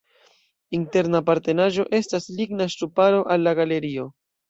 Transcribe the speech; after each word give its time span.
Interna 0.77 1.21
apartenaĵo 1.25 1.87
estas 1.99 2.29
ligna 2.41 2.71
ŝtuparo 2.79 3.25
al 3.37 3.51
la 3.51 3.59
galerio. 3.65 4.13